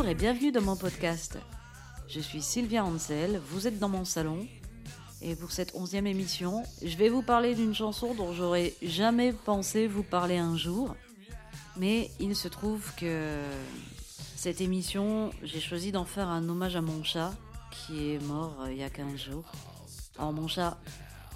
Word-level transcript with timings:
Bonjour 0.00 0.12
et 0.12 0.14
bienvenue 0.14 0.50
dans 0.50 0.62
mon 0.62 0.76
podcast. 0.76 1.36
Je 2.08 2.20
suis 2.20 2.40
Sylvia 2.40 2.82
Ansel, 2.82 3.38
vous 3.50 3.66
êtes 3.66 3.78
dans 3.78 3.90
mon 3.90 4.06
salon. 4.06 4.46
Et 5.20 5.34
pour 5.34 5.52
cette 5.52 5.74
onzième 5.74 6.06
émission, 6.06 6.62
je 6.82 6.96
vais 6.96 7.10
vous 7.10 7.20
parler 7.20 7.54
d'une 7.54 7.74
chanson 7.74 8.14
dont 8.14 8.32
j'aurais 8.32 8.72
jamais 8.80 9.34
pensé 9.34 9.86
vous 9.86 10.02
parler 10.02 10.38
un 10.38 10.56
jour. 10.56 10.96
Mais 11.76 12.10
il 12.18 12.34
se 12.34 12.48
trouve 12.48 12.94
que 12.96 13.42
cette 14.36 14.62
émission, 14.62 15.32
j'ai 15.42 15.60
choisi 15.60 15.92
d'en 15.92 16.06
faire 16.06 16.28
un 16.28 16.48
hommage 16.48 16.76
à 16.76 16.80
mon 16.80 17.04
chat 17.04 17.34
qui 17.70 18.14
est 18.14 18.24
mort 18.24 18.56
euh, 18.62 18.72
il 18.72 18.78
y 18.78 18.82
a 18.82 18.88
15 18.88 19.16
jours. 19.18 19.52
Alors 20.16 20.32
mon 20.32 20.48
chat, 20.48 20.78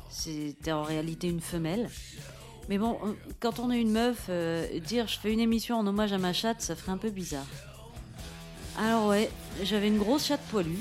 c'était 0.08 0.72
en 0.72 0.84
réalité 0.84 1.28
une 1.28 1.42
femelle. 1.42 1.90
Mais 2.70 2.78
bon, 2.78 2.96
euh, 3.04 3.12
quand 3.40 3.58
on 3.58 3.70
est 3.70 3.78
une 3.78 3.92
meuf, 3.92 4.24
euh, 4.30 4.80
dire 4.80 5.06
je 5.06 5.18
fais 5.18 5.34
une 5.34 5.40
émission 5.40 5.76
en 5.76 5.86
hommage 5.86 6.14
à 6.14 6.18
ma 6.18 6.32
chatte, 6.32 6.62
ça 6.62 6.74
ferait 6.74 6.92
un 6.92 6.98
peu 6.98 7.10
bizarre. 7.10 7.44
Alors 8.78 9.08
ouais, 9.08 9.30
j'avais 9.62 9.88
une 9.88 9.98
grosse 9.98 10.26
chatte 10.26 10.44
poilue. 10.50 10.78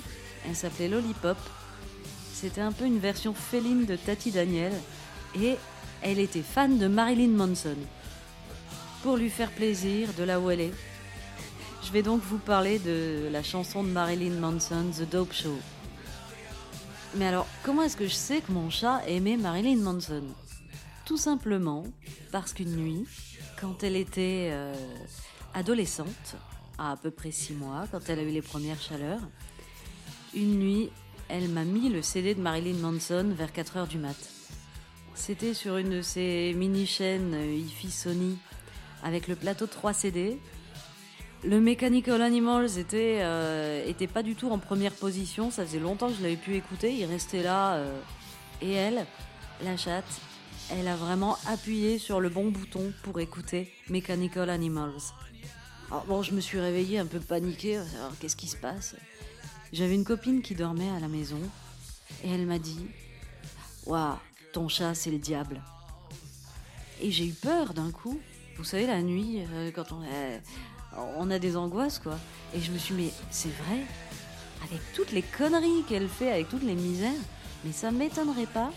Elle 0.48 0.56
s'appelait 0.56 0.88
Lollipop. 0.88 1.38
C'était 2.34 2.62
un 2.62 2.72
peu 2.72 2.86
une 2.86 3.00
version 3.00 3.34
féline 3.34 3.86
de 3.86 3.96
Tati 3.96 4.32
Daniel. 4.32 4.74
Et 5.40 5.56
elle 6.02 6.20
était 6.20 6.42
fan 6.42 6.78
de 6.78 6.88
Marilyn 6.88 7.30
Manson. 7.30 7.78
Pour 9.04 9.18
lui 9.18 9.30
faire 9.30 9.52
plaisir, 9.52 10.10
de 10.18 10.24
là 10.24 10.40
où 10.40 10.50
elle 10.50 10.62
est, 10.62 10.74
je 11.84 11.92
vais 11.92 12.02
donc 12.02 12.22
vous 12.22 12.38
parler 12.38 12.80
de 12.80 13.28
la 13.32 13.44
chanson 13.44 13.84
de 13.84 13.90
Marilyn 13.90 14.39
Manson, 14.39 14.86
The 14.98 15.10
Dope 15.10 15.34
Show. 15.34 15.58
Mais 17.16 17.28
alors, 17.28 17.45
comment 17.62 17.84
est-ce 17.84 17.98
que 17.98 18.08
je 18.08 18.14
sais 18.14 18.42
que 18.42 18.52
mon 18.52 18.70
chat 18.70 19.02
aimait 19.08 19.38
Marilyn 19.38 19.82
Manson? 19.82 20.23
Tout 21.06 21.17
simplement 21.17 21.84
parce 22.32 22.54
qu'une 22.54 22.76
nuit, 22.76 23.06
quand 23.60 23.84
elle 23.84 23.95
était 23.95 24.50
euh, 24.52 24.73
adolescente, 25.54 26.36
à 26.78 26.92
à 26.92 26.98
peu 26.98 27.12
près 27.12 27.32
six 27.32 27.54
mois, 27.54 27.86
quand 27.92 28.00
elle 28.10 28.20
a 28.20 28.24
eu 28.24 28.32
les 28.32 28.42
premières 28.42 28.82
chaleurs, 28.82 29.22
une 30.34 30.60
nuit, 30.60 30.90
elle 31.30 31.50
m'a 31.50 31.64
mis 31.64 31.90
le 31.90 32.02
CD 32.02 32.36
de 32.36 32.42
Marilyn 32.42 32.78
Manson 32.80 33.34
vers 33.36 33.52
4 33.52 33.78
heures 33.78 33.88
du 33.88 33.98
mat. 33.98 34.18
C'était 35.16 35.54
sur 35.54 35.78
une 35.78 35.90
de 35.90 36.02
ces 36.02 36.54
mini-chaînes 36.56 37.36
hi 37.36 37.92
Sony 37.92 38.38
avec 39.04 39.28
le 39.28 39.36
plateau 39.36 39.66
de 39.66 39.72
3 39.72 39.94
CD. 39.94 40.40
Le 41.44 41.60
Mechanical 41.60 42.22
Animals 42.22 42.78
était, 42.78 43.20
euh, 43.22 43.86
était 43.86 44.08
pas 44.08 44.24
du 44.24 44.36
tout 44.36 44.50
en 44.50 44.58
première 44.58 44.94
position, 44.94 45.52
ça 45.52 45.66
faisait 45.66 45.80
longtemps 45.80 46.08
que 46.08 46.16
je 46.16 46.24
l'avais 46.24 46.38
pu 46.38 46.56
écouter, 46.56 46.94
il 46.94 47.06
restait 47.06 47.44
là. 47.44 47.76
euh, 47.76 48.00
et 48.62 48.72
elle, 48.72 49.06
la 49.62 49.76
chatte, 49.76 50.06
elle 50.72 50.88
a 50.88 50.96
vraiment 50.96 51.38
appuyé 51.48 51.98
sur 51.98 52.22
le 52.22 52.30
bon 52.30 52.50
bouton 52.50 52.94
pour 53.04 53.20
écouter 53.20 53.74
Mechanical 53.90 54.50
Animals. 54.50 55.12
Alors 55.94 56.05
bon, 56.05 56.23
je 56.23 56.33
me 56.33 56.41
suis 56.41 56.59
réveillée 56.59 56.97
un 56.97 57.05
peu 57.05 57.19
paniquée, 57.19 57.77
alors 57.77 58.17
qu'est-ce 58.19 58.36
qui 58.36 58.47
se 58.47 58.58
passe? 58.58 58.95
J'avais 59.72 59.94
une 59.94 60.03
copine 60.03 60.41
qui 60.41 60.55
dormait 60.55 60.89
à 60.89 60.99
la 60.99 61.08
maison 61.08 61.38
et 62.23 62.31
elle 62.31 62.47
m'a 62.47 62.58
dit 62.58 62.88
Waouh, 63.86 64.16
ton 64.53 64.67
chat 64.67 64.95
c'est 64.95 65.11
le 65.11 65.19
diable. 65.19 65.61
Et 66.99 67.11
j'ai 67.11 67.27
eu 67.27 67.33
peur 67.33 67.75
d'un 67.75 67.91
coup. 67.91 68.19
Vous 68.58 68.64
savez, 68.64 68.88
la 68.88 69.03
nuit, 69.03 69.44
euh, 69.53 69.69
quand 69.69 69.91
on, 69.91 70.02
euh, 70.02 70.39
on 71.19 71.30
a 71.30 71.38
des 71.38 71.55
angoisses, 71.55 71.99
quoi. 71.99 72.17
Et 72.55 72.59
je 72.59 72.71
me 72.71 72.80
suis 72.80 72.95
dit, 72.95 73.03
mais 73.03 73.11
c'est 73.30 73.53
vrai 73.53 73.81
Avec 74.64 74.81
toutes 74.95 75.11
les 75.11 75.21
conneries 75.21 75.83
qu'elle 75.88 76.09
fait, 76.09 76.31
avec 76.31 76.49
toutes 76.49 76.64
les 76.64 76.73
misères, 76.73 77.11
mais 77.64 77.71
ça 77.71 77.92
m'étonnerait 77.92 78.48
pas 78.48 78.71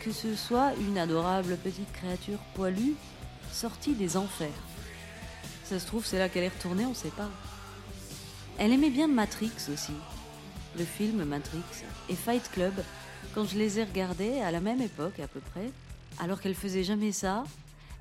que 0.00 0.10
ce 0.10 0.34
soit 0.34 0.72
une 0.80 0.98
adorable 0.98 1.56
petite 1.58 1.92
créature 1.92 2.40
poilue 2.56 2.94
sortie 3.52 3.94
des 3.94 4.16
enfers. 4.16 4.48
Ça 5.68 5.78
se 5.78 5.86
trouve, 5.86 6.06
c'est 6.06 6.18
là 6.18 6.30
qu'elle 6.30 6.44
est 6.44 6.48
retournée, 6.48 6.86
on 6.86 6.94
sait 6.94 7.10
pas. 7.10 7.28
Elle 8.56 8.72
aimait 8.72 8.88
bien 8.88 9.06
Matrix 9.06 9.52
aussi, 9.70 9.92
le 10.78 10.84
film 10.86 11.24
Matrix, 11.24 11.60
et 12.08 12.14
Fight 12.14 12.50
Club, 12.52 12.72
quand 13.34 13.44
je 13.44 13.58
les 13.58 13.78
ai 13.78 13.84
regardés 13.84 14.40
à 14.40 14.50
la 14.50 14.60
même 14.60 14.80
époque 14.80 15.20
à 15.20 15.28
peu 15.28 15.40
près, 15.40 15.70
alors 16.18 16.40
qu'elle 16.40 16.54
faisait 16.54 16.84
jamais 16.84 17.12
ça, 17.12 17.44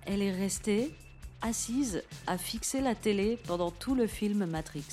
elle 0.06 0.22
est 0.22 0.32
restée 0.32 0.96
assise 1.42 2.04
à 2.26 2.38
fixer 2.38 2.80
la 2.80 2.96
télé 2.96 3.38
pendant 3.48 3.70
tout 3.70 3.96
le 3.96 4.08
film 4.08 4.46
Matrix. 4.46 4.86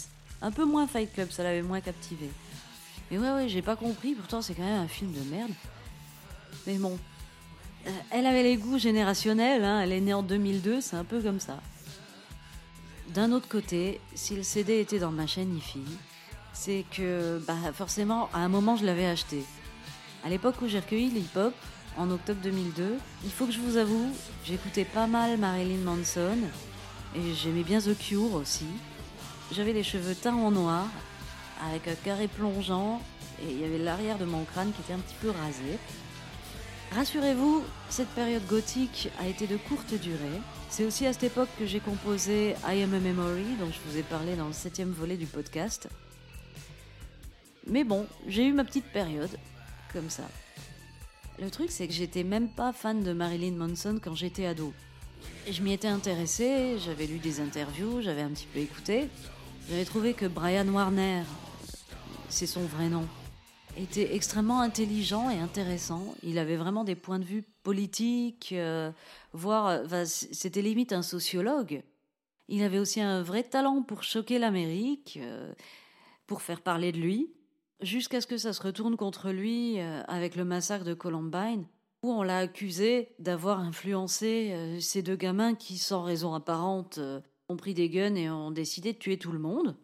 Un 0.42 0.50
peu 0.50 0.64
moins 0.64 0.88
Fight 0.88 1.14
Club, 1.14 1.30
ça 1.30 1.44
l'avait 1.44 1.62
moins 1.62 1.80
captivé. 1.80 2.28
Mais 3.12 3.18
ouais, 3.18 3.32
ouais, 3.34 3.48
j'ai 3.48 3.62
pas 3.62 3.76
compris, 3.76 4.14
pourtant 4.14 4.42
c'est 4.42 4.54
quand 4.54 4.64
même 4.64 4.82
un 4.82 4.88
film 4.88 5.12
de 5.12 5.30
merde. 5.30 5.52
Mais 6.66 6.74
bon, 6.74 6.98
euh, 7.86 7.90
elle 8.10 8.26
avait 8.26 8.42
les 8.42 8.56
goûts 8.56 8.78
générationnels, 8.78 9.62
hein, 9.62 9.80
elle 9.80 9.92
est 9.92 10.00
née 10.00 10.12
en 10.12 10.24
2002, 10.24 10.80
c'est 10.80 10.96
un 10.96 11.04
peu 11.04 11.22
comme 11.22 11.38
ça. 11.38 11.60
D'un 13.08 13.32
autre 13.32 13.48
côté, 13.48 14.00
si 14.14 14.34
le 14.34 14.42
CD 14.42 14.80
était 14.80 14.98
dans 14.98 15.12
ma 15.12 15.26
chaîne 15.26 15.56
IFI, 15.56 15.84
c'est 16.52 16.84
que 16.90 17.38
bah, 17.46 17.54
forcément, 17.74 18.30
à 18.32 18.38
un 18.38 18.48
moment, 18.48 18.76
je 18.76 18.86
l'avais 18.86 19.06
acheté. 19.06 19.44
À 20.24 20.30
l'époque 20.30 20.54
où 20.62 20.68
j'ai 20.68 20.80
recueilli 20.80 21.10
l'hip-hop, 21.10 21.52
en 21.96 22.10
octobre 22.10 22.40
2002, 22.42 22.96
il 23.24 23.30
faut 23.30 23.46
que 23.46 23.52
je 23.52 23.60
vous 23.60 23.76
avoue, 23.76 24.10
j'écoutais 24.44 24.84
pas 24.84 25.06
mal 25.06 25.38
Marilyn 25.38 25.84
Manson 25.84 26.38
et 27.14 27.34
j'aimais 27.34 27.62
bien 27.62 27.80
The 27.80 27.96
Cure 27.96 28.34
aussi. 28.34 28.66
J'avais 29.52 29.72
les 29.72 29.84
cheveux 29.84 30.14
teints 30.14 30.34
en 30.34 30.50
noir, 30.50 30.86
avec 31.70 31.86
un 31.86 31.94
carré 31.94 32.26
plongeant 32.26 33.00
et 33.42 33.52
il 33.52 33.60
y 33.60 33.64
avait 33.64 33.78
l'arrière 33.78 34.18
de 34.18 34.24
mon 34.24 34.44
crâne 34.44 34.72
qui 34.72 34.80
était 34.80 34.94
un 34.94 34.98
petit 34.98 35.14
peu 35.20 35.30
rasé. 35.30 35.78
Rassurez-vous, 36.94 37.64
cette 37.90 38.08
période 38.10 38.46
gothique 38.46 39.08
a 39.18 39.26
été 39.26 39.48
de 39.48 39.56
courte 39.56 39.94
durée. 39.94 40.40
C'est 40.70 40.84
aussi 40.84 41.06
à 41.06 41.12
cette 41.12 41.24
époque 41.24 41.48
que 41.58 41.66
j'ai 41.66 41.80
composé 41.80 42.54
I 42.64 42.82
Am 42.82 42.94
a 42.94 43.00
Memory, 43.00 43.56
dont 43.58 43.68
je 43.68 43.80
vous 43.90 43.98
ai 43.98 44.04
parlé 44.04 44.36
dans 44.36 44.46
le 44.46 44.52
septième 44.52 44.92
volet 44.92 45.16
du 45.16 45.26
podcast. 45.26 45.88
Mais 47.66 47.82
bon, 47.82 48.06
j'ai 48.28 48.46
eu 48.46 48.52
ma 48.52 48.62
petite 48.62 48.86
période, 48.92 49.36
comme 49.92 50.08
ça. 50.08 50.22
Le 51.40 51.50
truc, 51.50 51.72
c'est 51.72 51.88
que 51.88 51.92
j'étais 51.92 52.22
même 52.22 52.48
pas 52.48 52.72
fan 52.72 53.02
de 53.02 53.12
Marilyn 53.12 53.56
Manson 53.56 53.98
quand 54.00 54.14
j'étais 54.14 54.46
ado. 54.46 54.72
Je 55.50 55.62
m'y 55.62 55.72
étais 55.72 55.88
intéressée, 55.88 56.78
j'avais 56.78 57.06
lu 57.06 57.18
des 57.18 57.40
interviews, 57.40 58.02
j'avais 58.02 58.22
un 58.22 58.30
petit 58.30 58.46
peu 58.46 58.60
écouté. 58.60 59.08
J'avais 59.68 59.84
trouvé 59.84 60.14
que 60.14 60.26
Brian 60.26 60.68
Warner, 60.68 61.24
c'est 62.28 62.46
son 62.46 62.62
vrai 62.62 62.88
nom, 62.88 63.08
était 63.76 64.14
extrêmement 64.14 64.60
intelligent 64.60 65.30
et 65.30 65.38
intéressant. 65.38 66.14
Il 66.22 66.38
avait 66.38 66.56
vraiment 66.56 66.84
des 66.84 66.94
points 66.94 67.18
de 67.18 67.24
vue 67.24 67.42
politiques, 67.62 68.50
euh, 68.52 68.90
voire 69.32 69.82
enfin, 69.84 70.04
c'était 70.04 70.62
limite 70.62 70.92
un 70.92 71.02
sociologue. 71.02 71.82
Il 72.48 72.62
avait 72.62 72.78
aussi 72.78 73.00
un 73.00 73.22
vrai 73.22 73.42
talent 73.42 73.82
pour 73.82 74.02
choquer 74.02 74.38
l'Amérique, 74.38 75.18
euh, 75.22 75.52
pour 76.26 76.42
faire 76.42 76.60
parler 76.60 76.92
de 76.92 76.98
lui, 76.98 77.30
jusqu'à 77.80 78.20
ce 78.20 78.26
que 78.26 78.36
ça 78.36 78.52
se 78.52 78.62
retourne 78.62 78.96
contre 78.96 79.30
lui 79.30 79.80
euh, 79.80 80.02
avec 80.08 80.36
le 80.36 80.44
massacre 80.44 80.84
de 80.84 80.94
Columbine, 80.94 81.66
où 82.02 82.12
on 82.12 82.22
l'a 82.22 82.38
accusé 82.38 83.14
d'avoir 83.18 83.60
influencé 83.60 84.50
euh, 84.52 84.80
ces 84.80 85.02
deux 85.02 85.16
gamins 85.16 85.54
qui, 85.54 85.78
sans 85.78 86.02
raison 86.02 86.34
apparente, 86.34 86.98
euh, 86.98 87.20
ont 87.48 87.56
pris 87.56 87.74
des 87.74 87.88
guns 87.88 88.14
et 88.14 88.30
ont 88.30 88.50
décidé 88.50 88.92
de 88.92 88.98
tuer 88.98 89.18
tout 89.18 89.32
le 89.32 89.38
monde. 89.38 89.76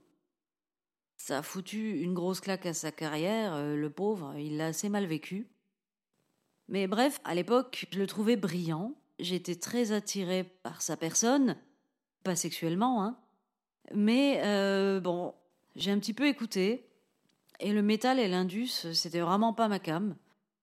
Ça 1.21 1.41
a 1.41 1.43
foutu 1.43 2.01
une 2.01 2.15
grosse 2.15 2.41
claque 2.41 2.65
à 2.65 2.73
sa 2.73 2.91
carrière, 2.91 3.53
euh, 3.53 3.77
le 3.77 3.91
pauvre, 3.91 4.35
il 4.39 4.57
l'a 4.57 4.69
assez 4.69 4.89
mal 4.89 5.05
vécu. 5.05 5.47
Mais 6.69 6.87
bref, 6.87 7.21
à 7.25 7.35
l'époque, 7.35 7.87
je 7.93 7.99
le 7.99 8.07
trouvais 8.07 8.37
brillant, 8.37 8.95
j'étais 9.19 9.57
très 9.57 9.93
attirée 9.93 10.45
par 10.45 10.81
sa 10.81 10.97
personne, 10.97 11.59
pas 12.25 12.37
sexuellement, 12.37 13.05
hein. 13.05 13.19
Mais 13.95 14.41
euh, 14.45 14.99
bon, 14.99 15.35
j'ai 15.77 15.91
un 15.91 15.99
petit 15.99 16.15
peu 16.15 16.27
écouté, 16.27 16.89
et 17.61 17.75
le 17.75 17.83
métal 17.83 18.19
et 18.19 18.27
l'indus, 18.27 18.87
c'était 18.95 19.21
vraiment 19.21 19.53
pas 19.53 19.69
ma 19.69 19.79
cam. 19.79 20.17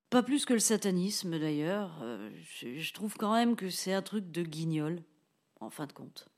Pas 0.09 0.23
plus 0.23 0.43
que 0.43 0.53
le 0.53 0.59
satanisme 0.59 1.37
d'ailleurs. 1.37 1.99
Euh, 2.01 2.31
je, 2.41 2.93
trouve 2.93 3.15
quand 3.15 3.33
même 3.33 3.55
que 3.55 3.69
c'est 3.69 3.93
un 3.93 4.01
truc 4.01 4.31
de 4.31 4.41
guignol, 4.41 5.03
en 5.59 5.69
fin 5.69 5.85
de 5.85 5.93
compte. 5.93 6.29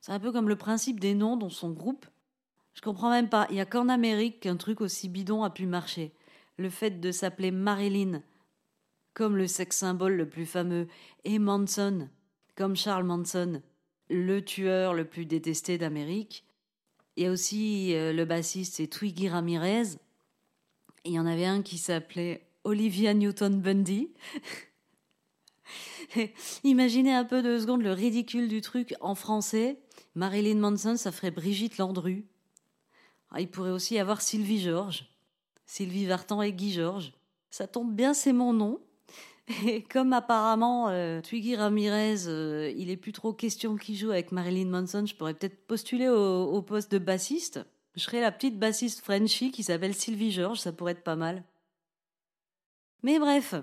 C'est 0.00 0.12
un 0.12 0.20
peu 0.20 0.30
comme 0.30 0.48
le 0.48 0.56
principe 0.56 1.00
des 1.00 1.14
noms 1.14 1.36
dans 1.36 1.50
son 1.50 1.72
groupe. 1.72 2.06
Je 2.74 2.80
comprends 2.80 3.10
même 3.10 3.28
pas. 3.28 3.46
Il 3.50 3.56
y 3.56 3.60
a 3.60 3.66
qu'en 3.66 3.88
Amérique 3.88 4.40
qu'un 4.40 4.56
truc 4.56 4.80
aussi 4.80 5.08
bidon 5.08 5.42
a 5.42 5.50
pu 5.50 5.66
marcher. 5.66 6.12
Le 6.56 6.70
fait 6.70 7.00
de 7.00 7.12
s'appeler 7.12 7.50
Marilyn, 7.50 8.22
comme 9.14 9.36
le 9.36 9.46
sex 9.46 9.76
symbole 9.76 10.14
le 10.14 10.28
plus 10.28 10.46
fameux, 10.46 10.88
et 11.24 11.38
Manson, 11.38 12.08
comme 12.56 12.76
Charles 12.76 13.04
Manson, 13.04 13.62
le 14.10 14.44
tueur 14.44 14.94
le 14.94 15.04
plus 15.04 15.26
détesté 15.26 15.78
d'Amérique. 15.78 16.44
Il 17.16 17.24
y 17.24 17.26
a 17.26 17.30
aussi 17.30 17.94
euh, 17.94 18.12
le 18.12 18.24
bassiste, 18.24 18.74
c'est 18.74 18.86
Twiggy 18.86 19.28
Ramirez. 19.28 19.98
Il 21.04 21.12
y 21.12 21.18
en 21.18 21.26
avait 21.26 21.46
un 21.46 21.62
qui 21.62 21.78
s'appelait 21.78 22.46
Olivia 22.64 23.12
Newton-Bundy. 23.12 24.10
Imaginez 26.64 27.12
un 27.12 27.24
peu 27.24 27.42
deux 27.42 27.60
secondes 27.60 27.82
le 27.82 27.92
ridicule 27.92 28.48
du 28.48 28.60
truc 28.60 28.94
en 29.00 29.14
français. 29.14 29.78
Marilyn 30.14 30.58
Manson, 30.58 30.96
ça 30.96 31.12
ferait 31.12 31.30
Brigitte 31.30 31.78
Landru. 31.78 32.24
Ah, 33.32 33.40
il 33.40 33.50
pourrait 33.50 33.70
aussi 33.70 33.94
y 33.94 33.98
avoir 33.98 34.20
Sylvie 34.20 34.60
Georges. 34.60 35.06
Sylvie 35.64 36.06
Vartan 36.06 36.42
et 36.42 36.52
Guy 36.52 36.72
Georges. 36.72 37.12
Ça 37.50 37.66
tombe 37.66 37.94
bien, 37.94 38.12
c'est 38.12 38.32
mon 38.32 38.52
nom. 38.52 38.80
Et 39.66 39.82
comme 39.82 40.12
apparemment 40.12 40.88
euh, 40.88 41.20
Twiggy 41.20 41.56
Ramirez, 41.56 42.26
euh, 42.26 42.72
il 42.76 42.90
est 42.90 42.96
plus 42.96 43.12
trop 43.12 43.32
question 43.32 43.76
qu'il 43.76 43.96
joue 43.96 44.10
avec 44.10 44.32
Marilyn 44.32 44.68
Manson, 44.68 45.04
je 45.06 45.14
pourrais 45.14 45.34
peut-être 45.34 45.66
postuler 45.66 46.08
au, 46.08 46.62
poste 46.62 46.92
de 46.92 46.98
bassiste. 46.98 47.60
Je 47.94 48.00
serais 48.00 48.20
la 48.20 48.32
petite 48.32 48.58
bassiste 48.58 49.00
Frenchie 49.00 49.50
qui 49.50 49.62
s'appelle 49.62 49.94
Sylvie 49.94 50.30
George, 50.30 50.60
ça 50.60 50.72
pourrait 50.72 50.92
être 50.92 51.02
pas 51.02 51.16
mal. 51.16 51.42
Mais 53.02 53.18
bref, 53.18 53.54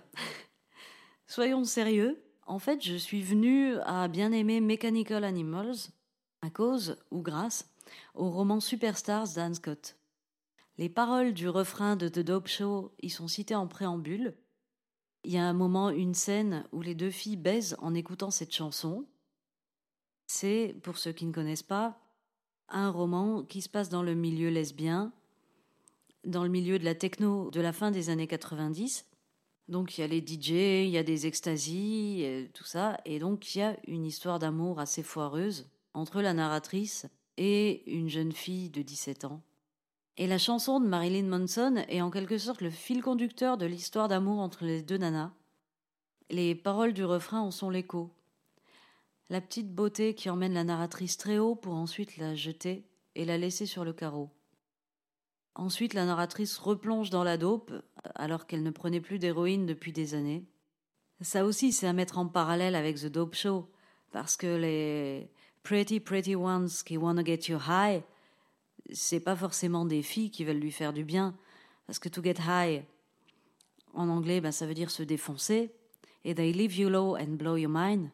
soyons 1.28 1.64
sérieux. 1.64 2.22
En 2.46 2.60
fait, 2.60 2.84
je 2.84 2.96
suis 2.96 3.22
venue 3.22 3.76
à 3.86 4.08
bien 4.08 4.32
aimer 4.32 4.60
Mechanical 4.60 5.24
Animals 5.24 5.92
à 6.42 6.50
cause, 6.50 6.98
ou 7.12 7.22
grâce, 7.22 7.70
au 8.16 8.30
roman 8.30 8.60
Superstars 8.60 9.34
d'Anne 9.36 9.56
Scott. 9.56 9.98
Les 10.78 10.90
paroles 10.90 11.34
du 11.34 11.50
refrain 11.50 11.96
de 11.96 12.08
The 12.08 12.20
Dope 12.20 12.48
Show 12.48 12.94
y 13.02 13.10
sont 13.10 13.28
citées 13.28 13.56
en 13.56 13.68
préambule. 13.68 14.38
Il 15.26 15.34
y 15.34 15.38
a 15.38 15.44
un 15.44 15.54
moment, 15.54 15.90
une 15.90 16.14
scène 16.14 16.66
où 16.72 16.82
les 16.82 16.96
deux 16.96 17.12
filles 17.12 17.36
baisent 17.36 17.76
en 17.80 17.94
écoutant 17.94 18.32
cette 18.32 18.54
chanson. 18.54 19.06
C'est, 20.28 20.76
pour 20.82 20.98
ceux 20.98 21.12
qui 21.12 21.26
ne 21.26 21.34
connaissent 21.34 21.64
pas, 21.64 22.00
un 22.70 22.90
roman 22.90 23.44
qui 23.44 23.62
se 23.62 23.68
passe 23.68 23.90
dans 23.90 24.04
le 24.04 24.16
milieu 24.16 24.50
lesbien, 24.50 25.12
dans 26.24 26.44
le 26.44 26.50
milieu 26.50 26.80
de 26.80 26.86
la 26.86 26.96
techno 26.96 27.50
de 27.52 27.60
la 27.60 27.74
fin 27.74 27.92
des 27.92 28.10
années 28.10 28.28
90. 28.28 29.06
Donc 29.68 29.98
il 29.98 30.02
y 30.02 30.04
a 30.04 30.08
les 30.08 30.26
DJ, 30.26 30.86
il 30.86 30.90
y 30.92 30.98
a 30.98 31.04
des 31.04 31.28
extasies, 31.28 32.50
tout 32.54 32.64
ça, 32.64 33.02
et 33.04 33.20
donc 33.20 33.54
il 33.54 33.60
y 33.60 33.62
a 33.62 33.78
une 33.86 34.06
histoire 34.06 34.40
d'amour 34.40 34.80
assez 34.80 35.04
foireuse 35.04 35.70
entre 35.94 36.22
la 36.22 36.34
narratrice 36.34 37.06
et 37.40 37.90
une 37.90 38.10
jeune 38.10 38.34
fille 38.34 38.70
de 38.70 38.82
17 38.82 39.24
ans. 39.24 39.42
Et 40.18 40.28
la 40.28 40.38
chanson 40.38 40.82
de 40.82 40.88
Marilyn 40.88 41.28
Manson 41.28 41.86
est 41.88 42.02
en 42.02 42.12
quelque 42.12 42.38
sorte 42.38 42.60
le 42.60 42.70
fil 42.70 43.02
conducteur 43.02 43.58
de 43.58 43.66
l'histoire 43.66 44.10
d'amour 44.10 44.42
entre 44.42 44.66
les 44.66 44.82
deux 44.82 44.98
nanas. 44.98 45.32
Les 46.30 46.54
paroles 46.54 46.94
du 46.94 47.06
refrain 47.06 47.40
en 47.40 47.50
sont 47.50 47.70
l'écho. 47.70 48.14
La 49.30 49.40
petite 49.40 49.74
beauté 49.74 50.16
qui 50.16 50.30
emmène 50.30 50.54
la 50.54 50.66
narratrice 50.66 51.16
très 51.16 51.38
haut 51.38 51.56
pour 51.56 51.74
ensuite 51.74 52.18
la 52.18 52.36
jeter 52.36 52.84
et 53.16 53.24
la 53.24 53.38
laisser 53.38 53.66
sur 53.66 53.86
le 53.86 53.94
carreau. 53.94 54.30
Ensuite, 55.56 55.94
la 55.94 56.06
narratrice 56.06 56.58
replonge 56.58 57.10
dans 57.10 57.24
la 57.24 57.38
dope 57.38 57.72
alors 58.16 58.48
qu'elle 58.48 58.64
ne 58.64 58.72
prenait 58.72 59.02
plus 59.02 59.18
d'héroïne 59.18 59.66
depuis 59.66 59.94
des 59.94 60.14
années. 60.14 60.46
Ça 61.22 61.46
aussi, 61.46 61.72
c'est 61.72 61.88
à 61.88 61.94
mettre 61.94 62.18
en 62.18 62.28
parallèle 62.28 62.76
avec 62.76 62.98
The 62.98 63.08
Dope 63.08 63.36
Show, 63.36 63.70
parce 64.12 64.36
que 64.36 64.58
les 64.58 65.32
Pretty 65.64 66.00
Pretty 66.00 66.36
Ones 66.36 66.70
qui 66.86 66.98
wanna 66.98 67.24
get 67.24 67.52
you 67.52 67.58
high, 67.68 68.02
c'est 68.92 69.20
pas 69.20 69.36
forcément 69.36 69.86
des 69.86 70.02
filles 70.02 70.32
qui 70.32 70.44
veulent 70.44 70.58
lui 70.58 70.72
faire 70.72 70.94
du 70.94 71.04
bien, 71.04 71.36
parce 71.86 72.00
que 72.00 72.10
to 72.10 72.24
get 72.24 72.36
high, 72.48 72.84
en 73.94 74.10
anglais, 74.10 74.42
ben, 74.42 74.52
ça 74.52 74.66
veut 74.66 74.74
dire 74.74 74.92
se 74.92 75.04
défoncer, 75.04 75.72
et 76.24 76.36
they 76.36 76.54
leave 76.54 76.78
you 76.78 76.90
low 76.90 77.16
and 77.16 77.36
blow 77.36 77.58
your 77.58 77.72
mind, 77.74 78.10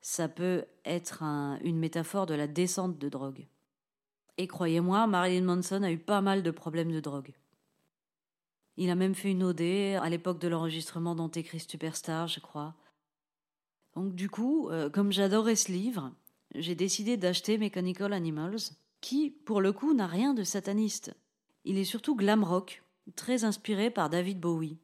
ça 0.00 0.28
peut 0.28 0.64
être 0.84 1.22
un, 1.22 1.58
une 1.62 1.78
métaphore 1.78 2.26
de 2.26 2.34
la 2.34 2.46
descente 2.46 2.98
de 2.98 3.08
drogue. 3.08 3.46
Et 4.38 4.46
croyez-moi, 4.46 5.06
Marilyn 5.06 5.44
Manson 5.44 5.82
a 5.82 5.92
eu 5.92 5.98
pas 5.98 6.20
mal 6.20 6.42
de 6.42 6.50
problèmes 6.50 6.92
de 6.92 7.00
drogue. 7.00 7.32
Il 8.76 8.90
a 8.90 8.94
même 8.94 9.14
fait 9.14 9.30
une 9.30 9.42
OD 9.42 9.60
à 10.00 10.08
l'époque 10.08 10.38
de 10.38 10.48
l'enregistrement 10.48 11.14
d'Antéchrist 11.14 11.70
Superstar, 11.70 12.26
je 12.26 12.40
crois. 12.40 12.74
Donc 13.94 14.14
du 14.14 14.30
coup, 14.30 14.70
euh, 14.70 14.88
comme 14.88 15.12
j'adorais 15.12 15.56
ce 15.56 15.70
livre, 15.70 16.10
j'ai 16.54 16.74
décidé 16.74 17.16
d'acheter 17.16 17.58
Mechanical 17.58 18.12
Animals, 18.12 18.72
qui, 19.00 19.30
pour 19.30 19.60
le 19.60 19.72
coup, 19.72 19.94
n'a 19.94 20.06
rien 20.06 20.34
de 20.34 20.44
sataniste. 20.44 21.14
Il 21.64 21.78
est 21.78 21.84
surtout 21.84 22.14
glam 22.14 22.44
rock, 22.44 22.82
très 23.16 23.44
inspiré 23.44 23.90
par 23.90 24.10
David 24.10 24.40
Bowie. 24.40 24.78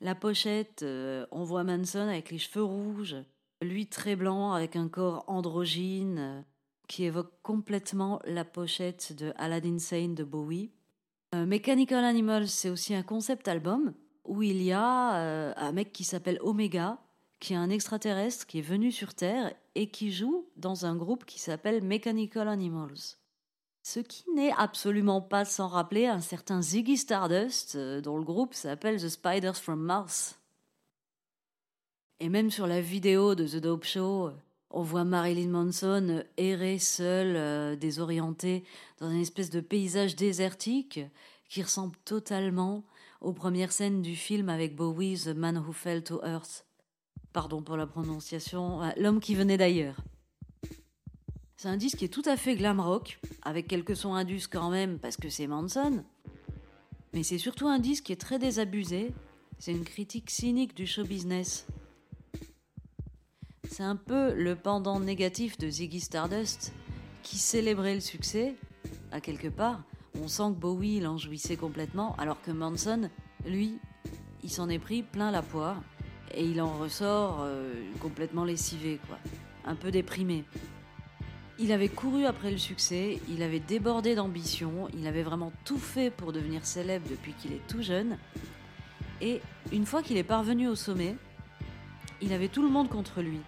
La 0.00 0.14
pochette, 0.14 0.82
euh, 0.82 1.26
on 1.30 1.44
voit 1.44 1.64
Manson 1.64 2.00
avec 2.00 2.30
les 2.30 2.38
cheveux 2.38 2.64
rouges, 2.64 3.16
lui 3.62 3.86
très 3.86 4.16
blanc 4.16 4.52
avec 4.52 4.76
un 4.76 4.88
corps 4.88 5.24
androgyne, 5.28 6.18
euh, 6.18 6.42
qui 6.88 7.04
évoque 7.04 7.32
complètement 7.42 8.20
la 8.24 8.44
pochette 8.44 9.14
de 9.16 9.32
Aladdin 9.36 9.78
Sane 9.78 10.14
de 10.14 10.24
Bowie. 10.24 10.72
Euh, 11.34 11.46
Mechanical 11.46 12.04
Animals, 12.04 12.48
c'est 12.48 12.68
aussi 12.68 12.94
un 12.94 13.02
concept 13.02 13.48
album 13.48 13.94
où 14.24 14.42
il 14.42 14.62
y 14.62 14.72
a 14.72 15.54
un 15.54 15.72
mec 15.72 15.92
qui 15.92 16.02
s'appelle 16.02 16.38
Omega, 16.40 16.98
qui 17.44 17.52
est 17.52 17.56
un 17.56 17.68
extraterrestre 17.68 18.46
qui 18.46 18.60
est 18.60 18.62
venu 18.62 18.90
sur 18.90 19.12
Terre 19.12 19.52
et 19.74 19.90
qui 19.90 20.10
joue 20.10 20.46
dans 20.56 20.86
un 20.86 20.96
groupe 20.96 21.26
qui 21.26 21.38
s'appelle 21.38 21.84
Mechanical 21.84 22.48
Animals. 22.48 23.18
Ce 23.82 24.00
qui 24.00 24.24
n'est 24.34 24.52
absolument 24.52 25.20
pas 25.20 25.44
sans 25.44 25.68
rappeler 25.68 26.06
un 26.06 26.20
certain 26.20 26.62
Ziggy 26.62 26.96
Stardust, 26.96 27.74
euh, 27.74 28.00
dont 28.00 28.16
le 28.16 28.24
groupe 28.24 28.54
s'appelle 28.54 28.98
The 28.98 29.10
Spiders 29.10 29.58
from 29.58 29.78
Mars. 29.78 30.40
Et 32.18 32.30
même 32.30 32.50
sur 32.50 32.66
la 32.66 32.80
vidéo 32.80 33.34
de 33.34 33.46
The 33.46 33.56
Dope 33.56 33.84
Show, 33.84 34.30
on 34.70 34.82
voit 34.82 35.04
Marilyn 35.04 35.50
Manson 35.50 36.24
errer 36.38 36.78
seule, 36.78 37.36
euh, 37.36 37.76
désorientée, 37.76 38.64
dans 39.00 39.10
une 39.10 39.20
espèce 39.20 39.50
de 39.50 39.60
paysage 39.60 40.16
désertique 40.16 41.00
qui 41.50 41.62
ressemble 41.62 41.96
totalement 42.06 42.84
aux 43.20 43.34
premières 43.34 43.72
scènes 43.72 44.00
du 44.00 44.16
film 44.16 44.48
avec 44.48 44.74
Bowie, 44.74 45.20
The 45.24 45.36
Man 45.36 45.58
Who 45.58 45.74
Fell 45.74 46.02
to 46.02 46.24
Earth 46.24 46.64
pardon 47.34 47.62
pour 47.62 47.76
la 47.76 47.86
prononciation, 47.86 48.80
L'homme 48.96 49.20
qui 49.20 49.34
venait 49.34 49.58
d'ailleurs. 49.58 49.96
C'est 51.56 51.68
un 51.68 51.76
disque 51.76 51.98
qui 51.98 52.04
est 52.04 52.08
tout 52.08 52.22
à 52.26 52.36
fait 52.36 52.54
glam 52.54 52.78
rock, 52.78 53.18
avec 53.42 53.66
quelques 53.66 53.96
sons 53.96 54.14
indus 54.14 54.46
quand 54.48 54.70
même, 54.70 54.98
parce 54.98 55.16
que 55.16 55.28
c'est 55.28 55.48
Manson. 55.48 56.04
Mais 57.12 57.24
c'est 57.24 57.38
surtout 57.38 57.66
un 57.66 57.80
disque 57.80 58.04
qui 58.04 58.12
est 58.12 58.20
très 58.20 58.38
désabusé. 58.38 59.12
C'est 59.58 59.72
une 59.72 59.84
critique 59.84 60.30
cynique 60.30 60.76
du 60.76 60.86
show 60.86 61.04
business. 61.04 61.66
C'est 63.68 63.82
un 63.82 63.96
peu 63.96 64.32
le 64.34 64.54
pendant 64.54 65.00
négatif 65.00 65.58
de 65.58 65.68
Ziggy 65.68 66.00
Stardust, 66.00 66.72
qui 67.24 67.38
célébrait 67.38 67.94
le 67.94 68.00
succès, 68.00 68.54
à 69.10 69.20
quelque 69.20 69.48
part. 69.48 69.82
On 70.20 70.28
sent 70.28 70.50
que 70.50 70.60
Bowie 70.60 71.00
l'en 71.00 71.18
jouissait 71.18 71.56
complètement, 71.56 72.14
alors 72.16 72.40
que 72.42 72.52
Manson, 72.52 73.10
lui, 73.44 73.78
il 74.44 74.50
s'en 74.50 74.68
est 74.68 74.78
pris 74.78 75.02
plein 75.02 75.32
la 75.32 75.42
poire 75.42 75.82
et 76.36 76.44
il 76.44 76.60
en 76.60 76.78
ressort 76.78 77.40
euh, 77.42 77.72
complètement 78.00 78.44
lessivé, 78.44 78.98
quoi, 79.06 79.18
un 79.64 79.74
peu 79.74 79.90
déprimé. 79.90 80.44
Il 81.58 81.70
avait 81.70 81.88
couru 81.88 82.26
après 82.26 82.50
le 82.50 82.58
succès, 82.58 83.20
il 83.28 83.42
avait 83.42 83.60
débordé 83.60 84.14
d'ambition, 84.14 84.88
il 84.98 85.06
avait 85.06 85.22
vraiment 85.22 85.52
tout 85.64 85.78
fait 85.78 86.10
pour 86.10 86.32
devenir 86.32 86.66
célèbre 86.66 87.06
depuis 87.08 87.32
qu'il 87.32 87.52
est 87.52 87.66
tout 87.68 87.82
jeune. 87.82 88.18
Et 89.20 89.40
une 89.72 89.86
fois 89.86 90.02
qu'il 90.02 90.16
est 90.16 90.24
parvenu 90.24 90.66
au 90.68 90.74
sommet, 90.74 91.16
il 92.20 92.32
avait 92.32 92.48
tout 92.48 92.62
le 92.62 92.70
monde 92.70 92.88
contre 92.88 93.22
lui. 93.22 93.38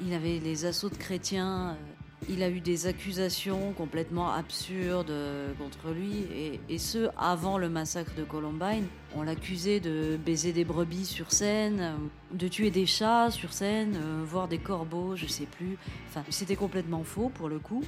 Il 0.00 0.14
avait 0.14 0.38
les 0.38 0.64
assauts 0.64 0.88
de 0.88 0.96
chrétiens, 0.96 1.70
euh, 1.70 1.89
il 2.28 2.42
a 2.42 2.50
eu 2.50 2.60
des 2.60 2.86
accusations 2.86 3.72
complètement 3.72 4.32
absurdes 4.32 5.12
contre 5.58 5.92
lui, 5.92 6.26
et, 6.68 6.78
ce, 6.78 7.08
avant 7.16 7.58
le 7.58 7.68
massacre 7.68 8.14
de 8.14 8.24
Columbine. 8.24 8.86
On 9.16 9.22
l'accusait 9.22 9.80
de 9.80 10.16
baiser 10.16 10.52
des 10.52 10.64
brebis 10.64 11.06
sur 11.06 11.32
scène, 11.32 11.94
de 12.32 12.48
tuer 12.48 12.70
des 12.70 12.86
chats 12.86 13.30
sur 13.30 13.52
scène, 13.52 13.96
euh, 13.96 14.22
voir 14.24 14.46
des 14.48 14.58
corbeaux, 14.58 15.16
je 15.16 15.26
sais 15.26 15.46
plus. 15.46 15.78
Enfin, 16.08 16.22
c'était 16.28 16.56
complètement 16.56 17.02
faux 17.02 17.30
pour 17.30 17.48
le 17.48 17.58
coup. 17.58 17.82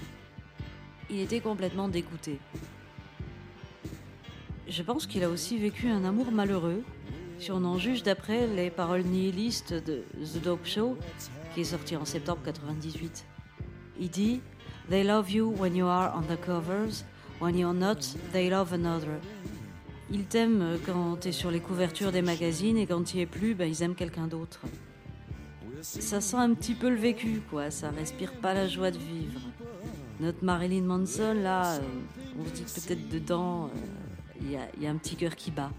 Il 1.11 1.21
était 1.21 1.41
complètement 1.41 1.89
dégoûté. 1.89 2.39
Je 4.69 4.83
pense 4.83 5.07
qu'il 5.07 5.23
a 5.23 5.29
aussi 5.29 5.59
vécu 5.59 5.89
un 5.89 6.05
amour 6.05 6.33
malheureux, 6.33 6.83
si 7.39 7.53
on 7.53 7.65
en 7.65 7.79
juge 7.79 8.03
d'après 8.03 8.47
les 8.47 8.71
paroles 8.71 9.03
nihilistes 9.03 9.75
de 9.75 10.05
The 10.25 10.43
Dope 10.43 10.65
Show, 10.67 10.97
qui 11.55 11.61
est 11.61 11.65
sorti 11.65 11.97
en 11.97 12.05
septembre 12.05 12.41
98. 12.45 13.27
Il 14.01 14.11
dit 14.11 14.41
They 14.89 15.05
love 15.05 15.31
you 15.31 15.55
when 15.59 15.77
you 15.77 15.87
are 15.87 16.13
on 16.15 16.23
the 16.23 16.39
covers, 16.45 17.05
when 17.41 17.57
you're 17.57 17.75
not, 17.75 17.99
they 18.33 18.51
love 18.51 18.73
another. 18.73 19.21
Ils 20.11 20.25
t'aiment 20.25 20.79
quand 20.85 21.21
tu 21.21 21.29
es 21.29 21.33
sur 21.33 21.51
les 21.51 21.61
couvertures 21.61 22.13
des 22.13 22.21
magazines 22.23 22.77
et 22.77 22.87
quand 22.87 23.03
tu 23.03 23.19
es 23.21 23.27
plus, 23.27 23.55
ben, 23.55 23.69
ils 23.69 23.83
aiment 23.83 23.95
quelqu'un 23.95 24.27
d'autre. 24.27 24.61
Ça 25.81 26.21
sent 26.21 26.37
un 26.37 26.55
petit 26.55 26.75
peu 26.75 26.91
le 26.91 26.97
vécu, 26.97 27.43
quoi. 27.51 27.71
Ça 27.71 27.91
respire 27.91 28.33
pas 28.35 28.55
la 28.55 28.69
joie 28.69 28.91
de 28.91 28.99
vivre. 28.99 29.41
Notre 30.21 30.45
Marilyn 30.45 30.83
Manson, 30.83 31.35
là, 31.35 31.75
euh, 31.75 31.81
on 32.39 32.45
se 32.45 32.51
dit 32.51 32.63
peut-être 32.63 33.09
dedans, 33.09 33.71
il 34.41 34.55
euh, 34.55 34.61
y, 34.81 34.85
y 34.85 34.87
a 34.87 34.91
un 34.91 34.97
petit 34.97 35.17
cœur 35.17 35.35
qui 35.35 35.51
bat. 35.51 35.71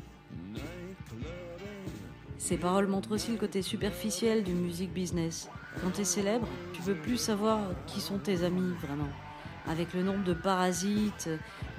Ces 2.38 2.58
paroles 2.58 2.88
montrent 2.88 3.14
aussi 3.14 3.32
le 3.32 3.38
côté 3.38 3.62
superficiel 3.62 4.44
du 4.44 4.52
music 4.54 4.92
business. 4.92 5.48
Quand 5.82 5.92
tu 5.92 6.02
es 6.02 6.06
célèbre, 6.06 6.48
tu 6.74 6.82
veux 6.82 6.96
plus 6.96 7.18
savoir 7.18 7.60
qui 7.88 8.02
sont 8.02 8.18
tes 8.18 8.44
amis 8.44 8.74
vraiment. 8.82 9.10
Avec 9.68 9.94
le 9.94 10.04
nombre 10.04 10.24
de 10.24 10.34
parasites, 10.34 11.30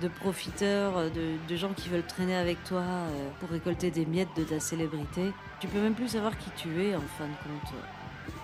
de 0.00 0.08
profiteurs, 0.08 1.10
de, 1.10 1.56
gens 1.56 1.74
qui 1.74 1.88
veulent 1.88 2.06
traîner 2.06 2.34
avec 2.34 2.62
toi 2.64 2.80
euh, 2.80 3.28
pour 3.40 3.50
récolter 3.50 3.90
des 3.90 4.06
miettes 4.06 4.34
de 4.36 4.44
ta 4.44 4.58
célébrité, 4.58 5.32
tu 5.60 5.68
peux 5.68 5.80
même 5.80 5.94
plus 5.94 6.08
savoir 6.08 6.36
qui 6.38 6.50
tu 6.56 6.82
es 6.82 6.96
en 6.96 7.02
fin 7.18 7.26
de 7.26 7.34
compte. 7.42 7.74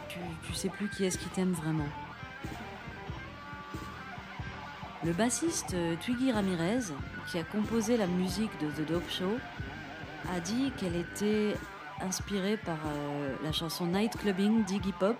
Tu, 0.08 0.18
tu 0.46 0.52
sais 0.52 0.68
plus 0.68 0.88
qui 0.90 1.04
est-ce 1.04 1.16
qui 1.16 1.28
t'aime 1.30 1.52
vraiment. 1.52 1.88
Le 5.02 5.12
bassiste 5.14 5.72
euh, 5.72 5.96
Twiggy 6.04 6.30
Ramirez, 6.30 6.92
qui 7.30 7.38
a 7.38 7.42
composé 7.42 7.96
la 7.96 8.06
musique 8.06 8.50
de 8.60 8.70
The 8.70 8.86
Dope 8.86 9.10
Show, 9.10 9.38
a 10.30 10.40
dit 10.40 10.72
qu'elle 10.76 10.96
était 10.96 11.56
inspiré 12.02 12.56
par 12.56 12.78
euh, 12.86 13.36
la 13.42 13.52
chanson 13.52 13.86
Night 13.86 14.16
Clubbing 14.16 14.64
d'Iggy 14.64 14.92
Pop, 14.98 15.16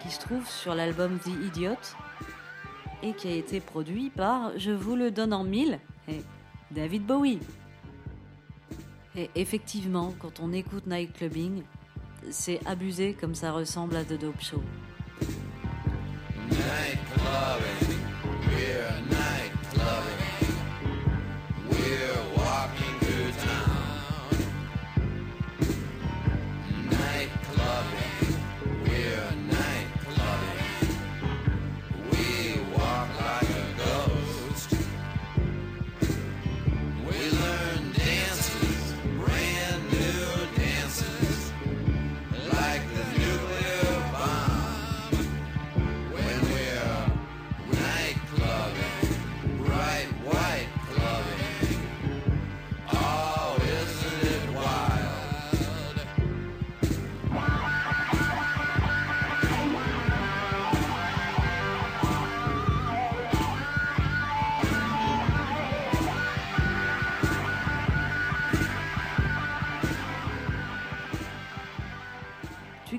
qui 0.00 0.10
se 0.10 0.20
trouve 0.20 0.48
sur 0.48 0.74
l'album 0.74 1.18
The 1.18 1.28
Idiot, 1.28 1.76
et 3.02 3.12
qui 3.12 3.28
a 3.28 3.34
été 3.34 3.60
produit 3.60 4.10
par, 4.10 4.58
je 4.58 4.70
vous 4.70 4.96
le 4.96 5.10
donne 5.10 5.32
en 5.32 5.44
mille, 5.44 5.78
eh, 6.08 6.22
David 6.70 7.04
Bowie. 7.04 7.40
Et 9.16 9.30
effectivement, 9.34 10.14
quand 10.18 10.40
on 10.40 10.52
écoute 10.52 10.86
Night 10.86 11.12
Clubbing, 11.12 11.62
c'est 12.30 12.60
abusé 12.66 13.14
comme 13.18 13.34
ça 13.34 13.52
ressemble 13.52 13.96
à 13.96 14.04
The 14.04 14.18
Dope 14.18 14.42
Show. 14.42 14.62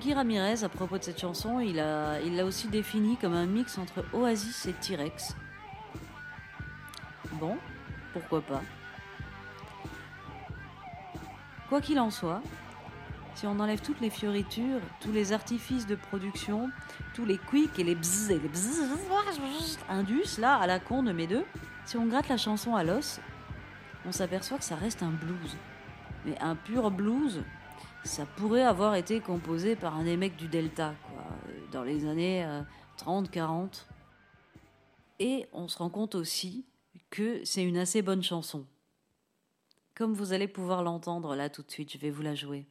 Twiggy 0.08 0.20
Ramirez, 0.20 0.64
à 0.64 0.70
propos 0.70 0.98
de 0.98 1.04
cette 1.04 1.20
chanson, 1.20 1.60
il 1.60 1.76
l'a 1.76 2.22
il 2.22 2.38
l'a 2.38 2.46
aussi 2.46 2.70
définie 2.70 3.18
comme 3.18 3.34
un 3.34 3.46
mix 3.46 3.78
entre 3.78 4.06
Oasis 4.14 4.66
et 4.66 4.72
T-Rex. 4.72 5.36
Bon, 7.34 7.58
pourquoi 8.14 8.40
pas. 8.40 8.62
Quoi 11.68 11.82
qu'il 11.82 12.00
en 12.00 12.10
soit, 12.10 12.42
si 13.36 13.46
on 13.48 13.60
enlève 13.60 13.82
toutes 13.82 14.00
les 14.00 14.10
fioritures, 14.10 14.80
tous 15.02 15.12
les 15.12 15.34
artifices 15.34 15.88
de 15.88 15.96
production, 15.96 16.70
tous 17.14 17.26
les 17.26 17.38
quicks 17.38 17.78
et 17.78 17.84
les 17.84 17.96
bzzz 17.96 18.32
et 18.32 18.40
les 18.40 18.48
bzzz, 18.48 19.78
indus, 19.90 20.38
là, 20.38 20.56
à 20.56 20.68
la 20.68 20.80
con 20.80 21.04
de 21.04 21.12
mes 21.12 21.28
deux, 21.28 21.44
si 21.84 21.98
on 21.98 22.06
gratte 22.06 22.30
la 22.30 22.38
chanson 22.38 22.78
à 22.78 22.86
l'os, 22.86 23.20
on 24.06 24.14
s'aperçoit 24.14 24.58
que 24.58 24.64
ça 24.64 24.78
reste 24.78 25.04
un 25.04 25.12
blues. 25.12 25.58
Mais 26.26 26.40
un 26.40 26.56
pur 26.56 26.92
blues, 26.92 27.44
ça 28.04 28.26
pourrait 28.26 28.64
avoir 28.64 28.96
été 28.96 29.20
composé 29.20 29.76
par 29.76 29.96
un 29.96 30.04
des 30.04 30.18
mecs 30.18 30.36
du 30.36 30.48
Delta, 30.48 30.96
quoi, 31.10 31.24
euh, 31.48 31.60
dans 31.72 31.84
les 31.84 32.06
années 32.06 32.44
euh, 32.46 32.62
30-40. 32.98 33.86
Et 35.20 35.48
on 35.54 35.68
se 35.68 35.78
rend 35.78 35.90
compte 35.90 36.16
aussi 36.16 36.66
que 37.10 37.44
c'est 37.44 37.64
une 37.64 37.78
assez 37.78 38.02
bonne 38.02 38.24
chanson. 38.24 38.66
Comme 39.96 40.14
vous 40.14 40.34
allez 40.34 40.48
pouvoir 40.48 40.84
l'entendre 40.84 41.36
là 41.36 41.50
tout 41.50 41.64
de 41.64 41.72
suite, 41.72 41.92
je 41.92 41.98
vais 41.98 42.12
vous 42.12 42.22
la 42.22 42.36
jouer. 42.36 42.68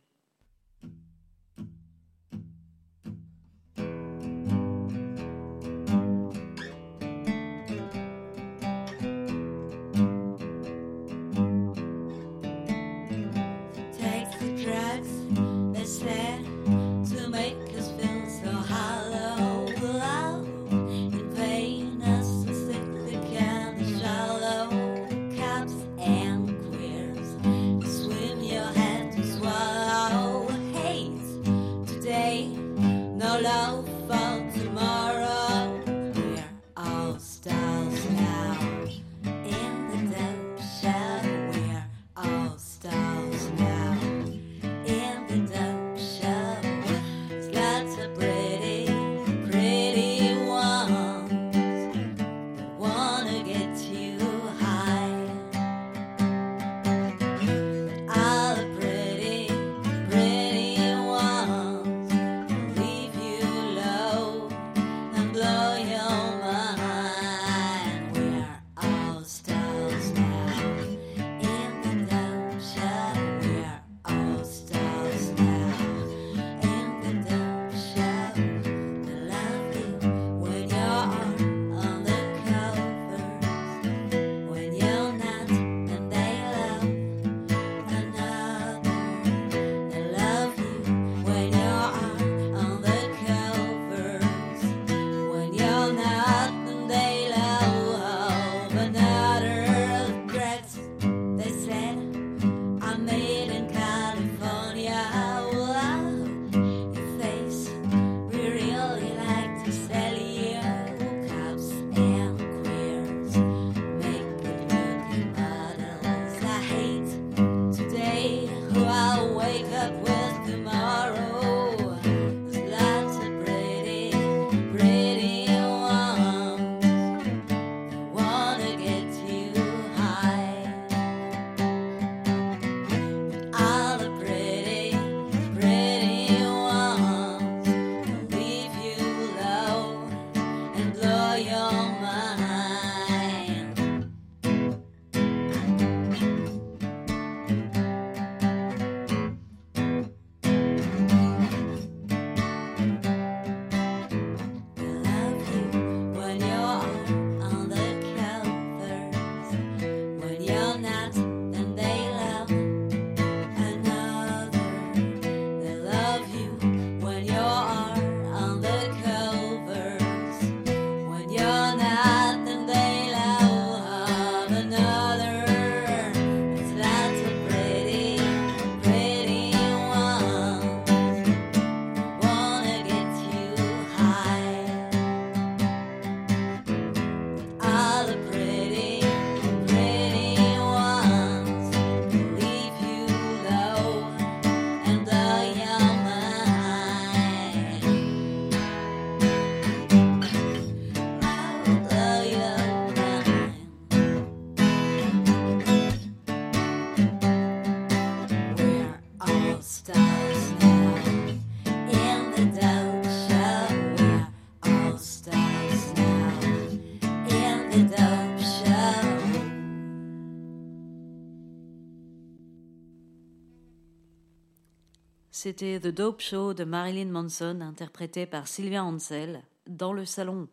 C'était 225.46 225.78
The 225.78 225.94
Dope 225.94 226.22
Show 226.22 226.54
de 226.54 226.64
Marilyn 226.64 227.06
Manson, 227.06 227.60
interprété 227.60 228.26
par 228.26 228.48
Sylvia 228.48 228.82
Ansel, 228.82 229.44
dans 229.68 229.92
le 229.92 230.04
salon. 230.04 230.48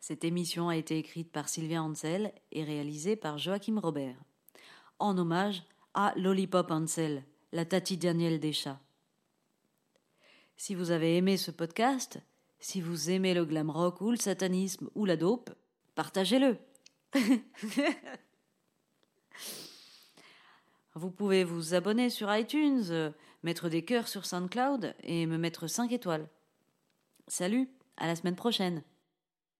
Cette 0.00 0.24
émission 0.24 0.70
a 0.70 0.76
été 0.78 0.96
écrite 0.96 1.30
par 1.30 1.50
Sylvia 1.50 1.82
Ansel 1.82 2.32
et 2.50 2.64
réalisée 2.64 3.14
par 3.14 3.36
Joachim 3.36 3.78
Robert, 3.78 4.16
en 5.00 5.18
hommage 5.18 5.64
à 5.92 6.14
Lollipop 6.16 6.70
Ansel, 6.70 7.24
la 7.52 7.66
Tati 7.66 7.98
Daniel 7.98 8.40
des 8.40 8.54
chats. 8.54 8.80
Si 10.56 10.74
vous 10.74 10.92
avez 10.92 11.18
aimé 11.18 11.36
ce 11.36 11.50
podcast, 11.50 12.22
si 12.58 12.80
vous 12.80 13.10
aimez 13.10 13.34
le 13.34 13.44
glam 13.44 13.68
rock 13.68 14.00
ou 14.00 14.12
le 14.12 14.16
satanisme 14.16 14.88
ou 14.94 15.04
la 15.04 15.18
dope, 15.18 15.50
partagez-le. 15.94 16.56
vous 20.94 21.10
pouvez 21.10 21.44
vous 21.44 21.74
abonner 21.74 22.08
sur 22.08 22.34
iTunes, 22.34 23.12
mettre 23.42 23.68
des 23.68 23.84
cœurs 23.84 24.08
sur 24.08 24.26
SoundCloud 24.26 24.94
et 25.02 25.26
me 25.26 25.38
mettre 25.38 25.66
5 25.66 25.92
étoiles. 25.92 26.28
Salut, 27.28 27.70
à 27.96 28.06
la 28.06 28.16
semaine 28.16 28.36
prochaine. 28.36 28.82